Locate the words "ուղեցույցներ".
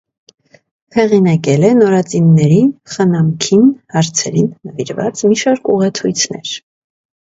5.79-6.61